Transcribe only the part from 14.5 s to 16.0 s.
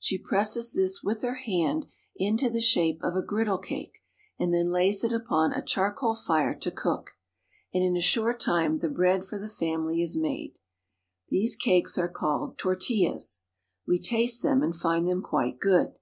and find them quite good.